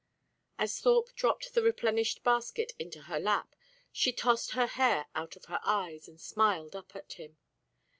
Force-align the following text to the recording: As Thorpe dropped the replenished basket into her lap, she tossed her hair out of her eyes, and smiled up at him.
As 0.57 0.79
Thorpe 0.79 1.13
dropped 1.13 1.53
the 1.53 1.61
replenished 1.61 2.23
basket 2.23 2.71
into 2.79 3.03
her 3.03 3.19
lap, 3.19 3.55
she 3.91 4.11
tossed 4.11 4.53
her 4.53 4.65
hair 4.65 5.05
out 5.13 5.35
of 5.35 5.45
her 5.45 5.59
eyes, 5.63 6.07
and 6.07 6.19
smiled 6.19 6.75
up 6.75 6.95
at 6.95 7.13
him. 7.13 7.37